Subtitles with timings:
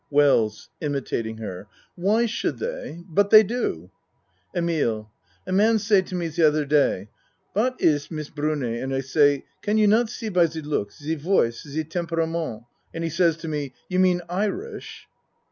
[0.09, 3.91] WELLS (Imitating her.) Why should they but they do.
[4.55, 5.11] EMILE
[5.45, 7.07] A man say to me ze ozzer day
[7.53, 11.13] "Wat iss Miss Brune?" and I say "Can you not see by ze look ze
[11.13, 12.63] voice ze temperament?"
[12.95, 15.07] And he says to me "You mean Irish?"